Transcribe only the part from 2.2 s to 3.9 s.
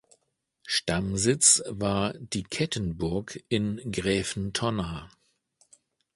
Kettenburg in